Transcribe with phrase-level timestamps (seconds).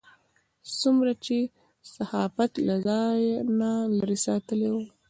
[0.79, 1.37] څومره چې
[1.93, 4.77] صحافت له ځانه لرې ساتلی و.